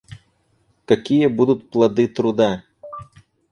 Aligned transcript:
Какие 0.87 1.27
будут 1.27 1.69
плоды 1.69 2.07
труда? 2.07 2.63